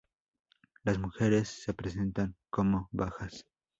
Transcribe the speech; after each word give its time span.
Las 0.83 0.97
mujeres 0.97 1.47
se 1.47 1.75
presentan 1.75 2.35
como 2.49 2.89
bajas. 2.91 3.45